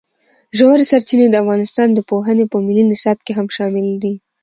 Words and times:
ژورې 0.57 0.85
سرچینې 0.91 1.27
د 1.29 1.35
افغانستان 1.43 1.87
د 1.93 1.99
پوهنې 2.09 2.45
په 2.51 2.57
ملي 2.65 2.83
نصاب 2.91 3.17
کې 3.25 3.31
هم 3.37 3.47
شامل 3.57 3.87
دي. 4.03 4.13